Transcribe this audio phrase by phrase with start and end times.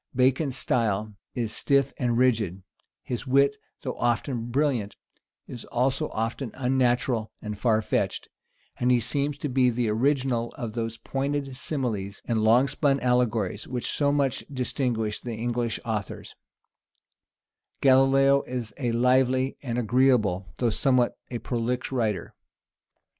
[0.15, 2.63] Bacon's style is stiff and rigid:
[3.03, 4.95] his wit, though often brilliant,
[5.45, 8.27] is also often unnatural and far fetched;
[8.79, 13.67] and he seems to be the original of those pointed similes and long spun allegories
[13.67, 16.33] which so much distinguish the English authors:
[17.83, 22.33] Galilaeo is a lively and agreeable, though somewhat a prolix writer.